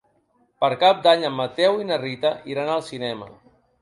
Per 0.63 0.69
Cap 0.83 1.03
d'Any 1.03 1.27
en 1.29 1.37
Mateu 1.41 1.77
i 1.83 1.85
na 1.91 1.99
Rita 2.07 2.33
iran 2.55 2.73
al 2.79 2.87
cinema. 2.89 3.29